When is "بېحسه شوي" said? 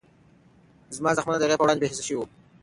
1.81-2.17